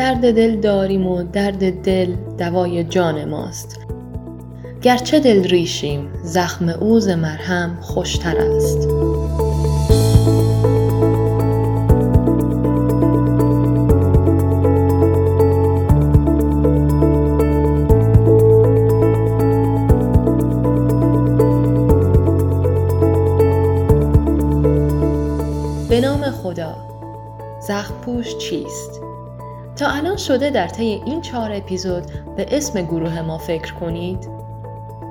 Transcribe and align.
درد 0.00 0.34
دل 0.34 0.60
داریم 0.60 1.06
و 1.06 1.22
درد 1.22 1.82
دل 1.82 2.14
دوای 2.38 2.84
جان 2.84 3.24
ماست 3.24 3.78
گرچه 4.82 5.20
دل 5.20 5.44
ریشیم 5.44 6.08
زخم 6.22 6.68
اوز 6.68 7.08
مرهم 7.08 7.78
خوشتر 7.80 8.36
است 8.36 8.88
به 25.88 26.00
نام 26.00 26.30
خدا 26.30 26.76
زخم 27.60 27.94
پوش 28.04 28.36
چیست؟ 28.36 29.09
تا 29.80 29.90
الان 29.90 30.16
شده 30.16 30.50
در 30.50 30.68
طی 30.68 31.02
این 31.06 31.20
چهار 31.20 31.52
اپیزود 31.52 32.04
به 32.36 32.46
اسم 32.56 32.82
گروه 32.82 33.20
ما 33.20 33.38
فکر 33.38 33.74
کنید؟ 33.74 34.28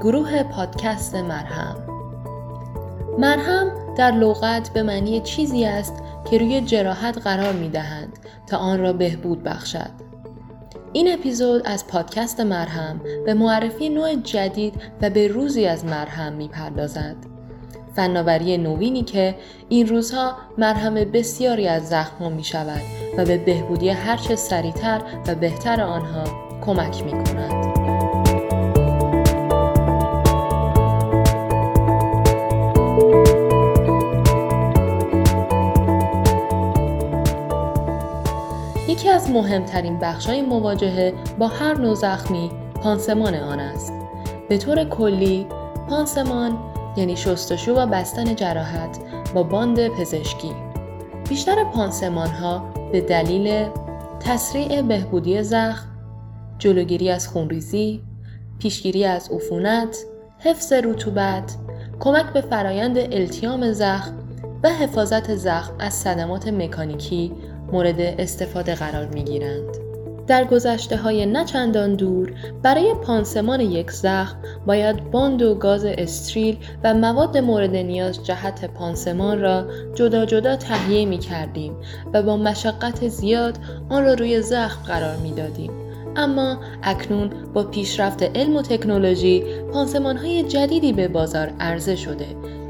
گروه 0.00 0.42
پادکست 0.42 1.14
مرهم 1.14 1.76
مرهم 3.18 3.94
در 3.96 4.10
لغت 4.10 4.72
به 4.72 4.82
معنی 4.82 5.20
چیزی 5.20 5.64
است 5.64 6.02
که 6.30 6.38
روی 6.38 6.60
جراحت 6.60 7.18
قرار 7.18 7.52
می 7.52 7.68
دهند 7.68 8.18
تا 8.46 8.56
آن 8.56 8.80
را 8.80 8.92
بهبود 8.92 9.42
بخشد. 9.42 9.90
این 10.92 11.12
اپیزود 11.12 11.62
از 11.64 11.86
پادکست 11.86 12.40
مرهم 12.40 13.00
به 13.26 13.34
معرفی 13.34 13.88
نوع 13.88 14.14
جدید 14.14 14.74
و 15.02 15.10
به 15.10 15.28
روزی 15.28 15.66
از 15.66 15.84
مرهم 15.84 16.32
می 16.32 16.48
پردازد. 16.48 17.35
فناوری 17.96 18.58
نوینی 18.58 19.02
که 19.02 19.34
این 19.68 19.88
روزها 19.88 20.36
مرهم 20.58 20.94
بسیاری 20.94 21.68
از 21.68 21.88
زخمها 21.88 22.28
می 22.28 22.44
شود 22.44 22.80
و 23.18 23.24
به 23.24 23.38
بهبودی 23.38 23.88
هرچه 23.88 24.36
سریعتر 24.36 25.00
و 25.28 25.34
بهتر 25.34 25.80
آنها 25.80 26.24
کمک 26.66 27.04
می 27.04 27.12
کند. 27.12 27.66
یکی 38.88 39.08
از 39.08 39.30
مهمترین 39.30 39.98
بخش‌های 39.98 40.42
مواجهه 40.42 41.12
با 41.38 41.46
هر 41.46 41.78
نوع 41.78 41.94
زخمی 41.94 42.50
پانسمان 42.82 43.34
آن 43.34 43.60
است. 43.60 43.92
به 44.48 44.58
طور 44.58 44.84
کلی 44.84 45.46
پانسمان 45.88 46.58
یعنی 46.96 47.16
شستشو 47.16 47.74
و 47.74 47.86
بستن 47.86 48.34
جراحت 48.34 48.98
با 49.34 49.42
باند 49.42 49.88
پزشکی. 49.88 50.52
بیشتر 51.28 51.64
پانسمان 51.64 52.28
ها 52.28 52.58
به 52.92 53.00
دلیل 53.00 53.68
تسریع 54.20 54.82
بهبودی 54.82 55.42
زخم، 55.42 55.86
جلوگیری 56.58 57.10
از 57.10 57.28
خونریزی، 57.28 58.02
پیشگیری 58.58 59.04
از 59.04 59.30
عفونت، 59.30 59.96
حفظ 60.38 60.72
رطوبت، 60.72 61.56
کمک 62.00 62.26
به 62.32 62.40
فرایند 62.40 62.98
التیام 62.98 63.72
زخم 63.72 64.12
و 64.62 64.68
حفاظت 64.68 65.34
زخم 65.34 65.74
از 65.78 65.94
صدمات 65.94 66.48
مکانیکی 66.48 67.32
مورد 67.72 68.00
استفاده 68.00 68.74
قرار 68.74 69.06
می 69.06 69.24
گیرند. 69.24 69.85
در 70.26 70.44
گذشته 70.44 70.96
های 70.96 71.26
نچندان 71.26 71.94
دور 71.94 72.32
برای 72.62 72.94
پانسمان 72.94 73.60
یک 73.60 73.90
زخم 73.90 74.36
باید 74.66 75.10
باند 75.10 75.42
و 75.42 75.54
گاز 75.54 75.84
استریل 75.84 76.56
و 76.84 76.94
مواد 76.94 77.38
مورد 77.38 77.76
نیاز 77.76 78.24
جهت 78.24 78.64
پانسمان 78.64 79.40
را 79.40 79.66
جدا 79.94 80.24
جدا 80.24 80.56
تهیه 80.56 81.06
می 81.06 81.18
کردیم 81.18 81.76
و 82.12 82.22
با 82.22 82.36
مشقت 82.36 83.08
زیاد 83.08 83.58
آن 83.88 84.04
را 84.04 84.14
روی 84.14 84.42
زخم 84.42 84.82
قرار 84.82 85.16
می 85.16 85.30
دادیم. 85.30 85.70
اما 86.16 86.56
اکنون 86.82 87.30
با 87.54 87.62
پیشرفت 87.62 88.22
علم 88.22 88.56
و 88.56 88.62
تکنولوژی 88.62 89.44
پانسمان 89.72 90.16
های 90.16 90.42
جدیدی 90.42 90.92
به 90.92 91.08
بازار 91.08 91.52
عرضه 91.60 91.96
شده 91.96 92.26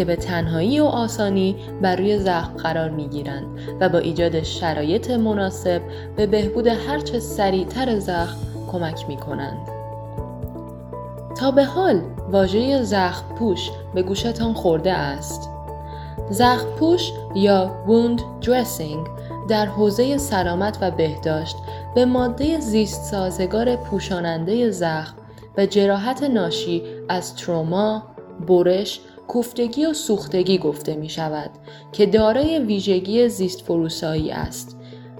که 0.00 0.04
به 0.04 0.16
تنهایی 0.16 0.80
و 0.80 0.84
آسانی 0.84 1.56
بر 1.82 1.96
روی 1.96 2.18
زخم 2.18 2.56
قرار 2.56 2.90
می 2.90 3.08
گیرند 3.08 3.46
و 3.80 3.88
با 3.88 3.98
ایجاد 3.98 4.42
شرایط 4.42 5.10
مناسب 5.10 5.82
به 6.16 6.26
بهبود 6.26 6.66
هرچه 6.66 7.18
سریعتر 7.18 7.98
زخم 7.98 8.36
کمک 8.72 9.08
می 9.08 9.16
کنند. 9.16 9.68
تا 11.36 11.50
به 11.50 11.64
حال 11.64 12.00
واژه 12.30 12.82
زخم 12.82 13.34
پوش 13.34 13.70
به 13.94 14.02
گوشتان 14.02 14.54
خورده 14.54 14.92
است. 14.92 15.50
زخم 16.30 16.66
پوش 16.78 17.10
یا 17.34 17.70
wound 17.86 18.46
dressing 18.46 19.08
در 19.48 19.66
حوزه 19.66 20.18
سلامت 20.18 20.78
و 20.80 20.90
بهداشت 20.90 21.56
به 21.94 22.04
ماده 22.04 22.60
زیست 22.60 23.02
سازگار 23.02 23.76
پوشاننده 23.76 24.70
زخم 24.70 25.14
و 25.56 25.66
جراحت 25.66 26.22
ناشی 26.22 26.82
از 27.08 27.36
تروما، 27.36 28.02
برش، 28.48 29.00
کوفتگی 29.30 29.86
و 29.86 29.92
سوختگی 29.92 30.58
گفته 30.58 30.94
می 30.94 31.08
شود 31.08 31.50
که 31.92 32.06
دارای 32.06 32.58
ویژگی 32.58 33.28
زیست 33.28 33.60
فروسایی 33.60 34.30
است 34.30 34.76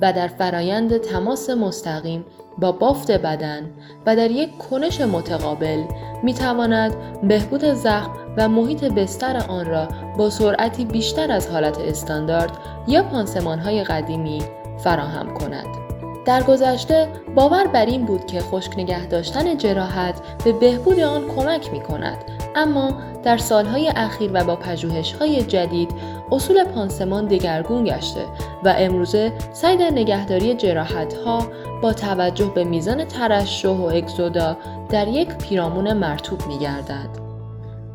و 0.00 0.12
در 0.12 0.28
فرایند 0.28 0.96
تماس 0.96 1.50
مستقیم 1.50 2.24
با 2.58 2.72
بافت 2.72 3.10
بدن 3.10 3.70
و 4.06 4.16
در 4.16 4.30
یک 4.30 4.58
کنش 4.58 5.00
متقابل 5.00 5.82
می 6.22 6.34
تواند 6.34 6.94
بهبود 7.28 7.64
زخم 7.64 8.10
و 8.36 8.48
محیط 8.48 8.84
بستر 8.84 9.36
آن 9.48 9.66
را 9.66 9.88
با 10.18 10.30
سرعتی 10.30 10.84
بیشتر 10.84 11.32
از 11.32 11.48
حالت 11.48 11.78
استاندارد 11.78 12.58
یا 12.88 13.02
پانسمان 13.02 13.58
های 13.58 13.84
قدیمی 13.84 14.42
فراهم 14.78 15.34
کند. 15.34 15.66
در 16.24 16.42
گذشته 16.42 17.08
باور 17.34 17.66
بر 17.66 17.86
این 17.86 18.06
بود 18.06 18.26
که 18.26 18.40
خشک 18.40 18.78
نگه 18.78 19.06
داشتن 19.06 19.56
جراحت 19.56 20.44
به 20.44 20.52
بهبود 20.52 21.00
آن 21.00 21.28
کمک 21.28 21.72
می 21.72 21.80
کند 21.80 22.41
اما 22.56 22.94
در 23.24 23.36
سالهای 23.36 23.92
اخیر 23.96 24.30
و 24.34 24.44
با 24.44 24.56
پژوهش‌های 24.56 25.42
جدید 25.42 25.90
اصول 26.32 26.64
پانسمان 26.64 27.26
دگرگون 27.26 27.84
گشته 27.84 28.24
و 28.64 28.74
امروزه 28.78 29.32
سعی 29.52 29.76
در 29.76 29.90
نگهداری 29.90 30.54
جراحت‌ها 30.54 31.46
با 31.82 31.92
توجه 31.92 32.52
به 32.54 32.64
میزان 32.64 33.04
ترشح 33.04 33.68
و 33.68 33.82
اکزودا 33.82 34.56
در 34.90 35.08
یک 35.08 35.28
پیرامون 35.28 35.92
مرتوب 35.92 36.46
می‌گردد. 36.46 37.08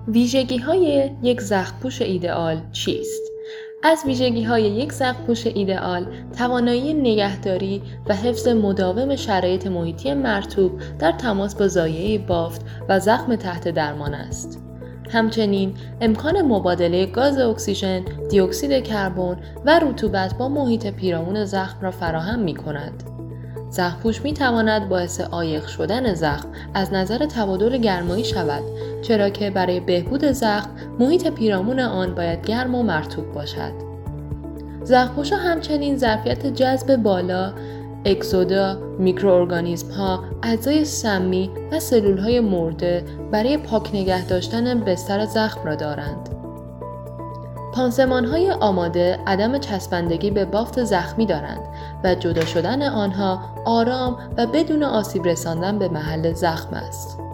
ویژگی 0.08 0.58
های 0.58 1.12
یک 1.24 1.42
زخمپوش 1.42 2.02
ایدئال 2.02 2.62
چیست؟ 2.72 3.37
از 3.84 4.04
ویژگی 4.06 4.44
های 4.44 4.64
یک 4.64 4.94
زخمپوش 4.94 5.48
ایدئال 5.48 6.08
توانایی 6.38 6.94
نگهداری 6.94 7.82
و 8.08 8.16
حفظ 8.16 8.48
مداوم 8.48 9.16
شرایط 9.16 9.68
محیطی 9.68 10.14
مرتوب 10.14 10.72
در 11.00 11.12
تماس 11.12 11.56
با 11.56 11.68
زایه 11.68 12.20
بافت 12.20 12.62
و 12.90 13.00
زخم 13.00 13.36
تحت 13.36 13.68
درمان 13.68 14.14
است. 14.14 14.64
همچنین 15.10 15.74
امکان 16.02 16.42
مبادله 16.42 17.06
گاز 17.06 17.38
اکسیژن، 17.38 18.06
دیوکسید 18.30 18.84
کربن 18.84 19.38
و 19.66 19.80
رطوبت 19.80 20.38
با 20.38 20.50
محیط 20.50 20.88
پیرامون 20.88 21.46
زخم 21.46 21.82
را 21.82 21.92
فراهم 21.92 22.40
می 22.40 22.56
کند. 22.56 23.04
زخمپوش 23.70 24.22
می 24.22 24.34
تواند 24.34 24.90
باعث 24.90 25.22
عایق 25.22 25.66
شدن 25.66 26.14
زخم 26.14 26.50
از 26.74 26.94
نظر 26.94 27.26
تبادل 27.26 27.78
گرمایی 27.78 28.24
شود 28.24 28.64
چرا 29.08 29.30
که 29.30 29.50
برای 29.50 29.80
بهبود 29.80 30.26
زخم 30.26 30.70
محیط 31.00 31.28
پیرامون 31.28 31.80
آن 31.80 32.16
باید 32.16 32.46
گرم 32.46 32.76
و 32.76 32.84
مرتوب 32.84 33.34
باشد. 33.34 33.72
زخمپوش 34.84 35.34
همچنین 35.34 35.98
ظرفیت 35.98 36.48
جذب 36.48 36.96
بالا 36.96 37.54
اکسودا، 38.06 38.78
میکروارگانیسم 39.00 39.92
ها، 39.92 40.24
اجزای 40.44 40.86
سمی 40.86 41.52
و 41.72 41.80
سلول 41.80 42.18
های 42.18 42.40
مرده 42.40 43.06
برای 43.32 43.58
پاک 43.58 43.96
نگه 43.96 44.26
داشتن 44.26 44.80
بستر 44.80 45.26
زخم 45.26 45.64
را 45.64 45.76
دارند. 45.76 46.30
پانسمان 47.74 48.26
های 48.26 48.52
آماده 48.52 49.20
عدم 49.28 49.58
چسبندگی 49.58 50.32
به 50.32 50.46
بافت 50.46 50.84
زخمی 50.84 51.26
دارند 51.26 51.62
و 52.04 52.16
جدا 52.16 52.46
شدن 52.46 52.82
آنها 52.82 53.40
آرام 53.66 54.18
و 54.38 54.48
بدون 54.48 54.84
آسیب 54.84 55.26
رساندن 55.26 55.80
به 55.80 55.90
محل 55.90 56.34
زخم 56.34 56.74
است. 56.74 57.27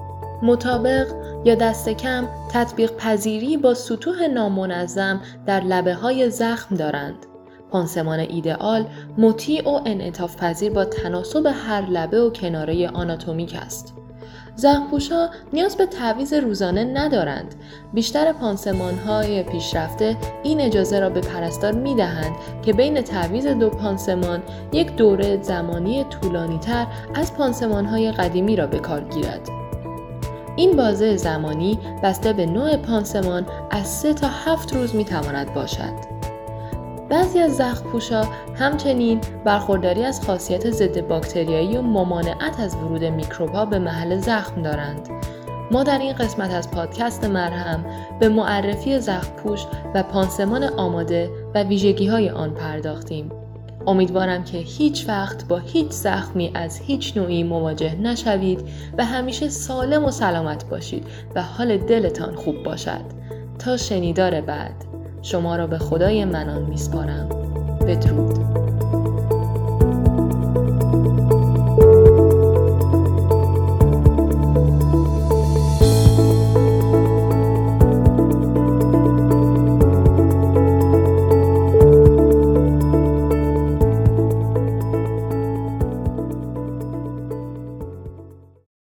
مطابق 0.43 1.07
یا 1.45 1.55
دست 1.55 1.89
کم 1.89 2.27
تطبیق 2.51 2.91
پذیری 2.95 3.57
با 3.57 3.73
سطوح 3.73 4.27
نامنظم 4.27 5.21
در 5.45 5.63
لبه 5.63 5.93
های 5.93 6.29
زخم 6.29 6.75
دارند. 6.75 7.25
پانسمان 7.71 8.19
ایدئال 8.19 8.85
مطیع 9.17 9.69
و 9.69 9.81
انعطاف 9.85 10.37
پذیر 10.37 10.71
با 10.71 10.85
تناسب 10.85 11.45
هر 11.45 11.81
لبه 11.81 12.21
و 12.21 12.29
کناره 12.29 12.89
آناتومیک 12.89 13.55
است. 13.61 13.93
زخمپوشا 14.55 15.29
نیاز 15.53 15.77
به 15.77 15.85
تعویز 15.85 16.33
روزانه 16.33 16.83
ندارند. 16.83 17.55
بیشتر 17.93 18.33
پانسمان 18.33 18.97
های 18.97 19.43
پیشرفته 19.43 20.17
این 20.43 20.61
اجازه 20.61 20.99
را 20.99 21.09
به 21.09 21.21
پرستار 21.21 21.71
می 21.71 21.95
دهند 21.95 22.35
که 22.61 22.73
بین 22.73 23.01
تعویز 23.01 23.47
دو 23.47 23.69
پانسمان 23.69 24.43
یک 24.71 24.95
دوره 24.95 25.41
زمانی 25.41 26.03
طولانی 26.03 26.57
تر 26.57 26.87
از 27.15 27.33
پانسمان 27.33 27.85
های 27.85 28.11
قدیمی 28.11 28.55
را 28.55 28.67
به 28.67 28.79
کار 28.79 29.01
گیرد. 29.01 29.62
این 30.55 30.75
بازه 30.75 31.17
زمانی 31.17 31.79
بسته 32.03 32.33
به 32.33 32.45
نوع 32.45 32.77
پانسمان 32.77 33.45
از 33.71 33.87
3 33.87 34.13
تا 34.13 34.27
7 34.27 34.73
روز 34.73 34.95
می 34.95 35.05
تواند 35.05 35.53
باشد. 35.53 35.93
بعضی 37.09 37.39
از 37.39 37.55
زخم 37.55 37.89
پوشا 37.89 38.23
همچنین 38.55 39.21
برخورداری 39.45 40.03
از 40.03 40.21
خاصیت 40.21 40.71
ضد 40.71 41.07
باکتریایی 41.07 41.77
و 41.77 41.81
ممانعت 41.81 42.59
از 42.59 42.75
ورود 42.75 43.03
میکروبها 43.03 43.65
به 43.65 43.79
محل 43.79 44.17
زخم 44.17 44.61
دارند. 44.61 45.09
ما 45.71 45.83
در 45.83 45.97
این 45.97 46.13
قسمت 46.13 46.51
از 46.51 46.71
پادکست 46.71 47.25
مرهم 47.25 47.85
به 48.19 48.29
معرفی 48.29 48.99
زخم 48.99 49.35
پوش 49.35 49.65
و 49.95 50.03
پانسمان 50.03 50.63
آماده 50.63 51.29
و 51.55 51.63
ویژگی 51.63 52.07
های 52.07 52.29
آن 52.29 52.53
پرداختیم. 52.53 53.42
امیدوارم 53.87 54.43
که 54.43 54.57
هیچ 54.57 55.05
وقت 55.07 55.47
با 55.47 55.57
هیچ 55.57 55.89
زخمی 55.89 56.51
از 56.53 56.79
هیچ 56.79 57.17
نوعی 57.17 57.43
مواجه 57.43 57.95
نشوید 57.95 58.59
و 58.97 59.05
همیشه 59.05 59.49
سالم 59.49 60.05
و 60.05 60.11
سلامت 60.11 60.69
باشید 60.69 61.05
و 61.35 61.41
حال 61.41 61.77
دلتان 61.77 62.35
خوب 62.35 62.63
باشد. 62.63 63.23
تا 63.59 63.77
شنیدار 63.77 64.41
بعد 64.41 64.85
شما 65.21 65.55
را 65.55 65.67
به 65.67 65.77
خدای 65.77 66.25
منان 66.25 66.63
میسپارم. 66.63 67.29
بدرود. 67.87 68.52